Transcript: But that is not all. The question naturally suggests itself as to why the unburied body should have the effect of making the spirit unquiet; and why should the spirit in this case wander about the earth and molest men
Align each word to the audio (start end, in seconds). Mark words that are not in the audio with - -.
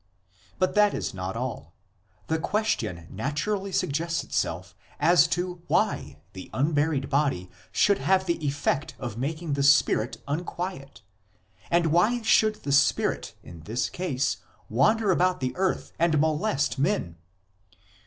But 0.57 0.73
that 0.73 0.95
is 0.95 1.13
not 1.13 1.35
all. 1.37 1.75
The 2.25 2.39
question 2.39 3.05
naturally 3.11 3.71
suggests 3.71 4.23
itself 4.23 4.75
as 4.99 5.27
to 5.27 5.61
why 5.67 6.17
the 6.33 6.49
unburied 6.55 7.07
body 7.07 7.51
should 7.71 7.99
have 7.99 8.25
the 8.25 8.43
effect 8.43 8.95
of 8.97 9.15
making 9.19 9.53
the 9.53 9.61
spirit 9.61 10.17
unquiet; 10.27 11.03
and 11.69 11.91
why 11.91 12.23
should 12.23 12.63
the 12.63 12.71
spirit 12.71 13.35
in 13.43 13.59
this 13.65 13.91
case 13.91 14.37
wander 14.69 15.11
about 15.11 15.39
the 15.39 15.55
earth 15.55 15.93
and 15.99 16.19
molest 16.19 16.79
men 16.79 17.17